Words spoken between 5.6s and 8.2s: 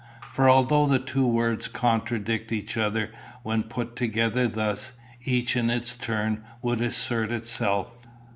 its turn would assert itself.